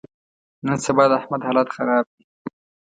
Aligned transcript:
نن 0.65 0.77
سبا 0.85 1.03
د 1.09 1.11
احمد 1.19 1.41
حالت 1.47 1.67
خراب 1.75 2.05
دی. 2.13 2.21